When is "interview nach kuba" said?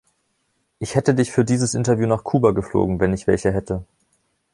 1.75-2.53